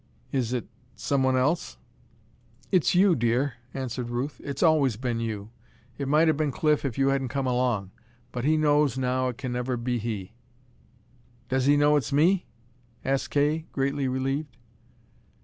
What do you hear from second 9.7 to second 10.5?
be he."